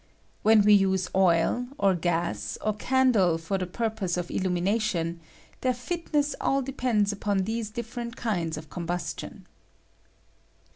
[0.41, 5.19] When we use oil, or gas, or candle for the pur pose of illumination,
[5.61, 9.45] their fitness all depends upon these different kinds of combustion.